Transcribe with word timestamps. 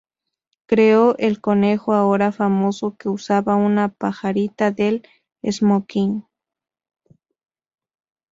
Creó 0.65 1.15
el 1.19 1.41
conejo 1.41 1.93
ahora 1.93 2.31
famoso 2.31 2.95
que 2.97 3.07
usaba 3.07 3.55
una 3.55 3.89
pajarita 3.89 4.71
del 4.71 5.07
esmoquin. 5.43 6.25